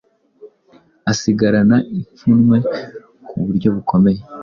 asigarana 1.11 1.77
ipfunwe 1.99 2.57
ku 3.27 3.35
buryo 3.45 3.69
bukomeye 3.75 4.21